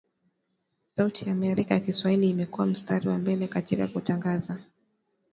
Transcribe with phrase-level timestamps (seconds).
[0.85, 4.57] Sauti ya Amerika Kiswahili imekua mstari wa mbele katika kutangaza